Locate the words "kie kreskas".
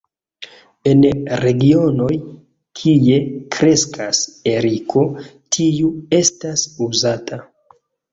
2.79-4.21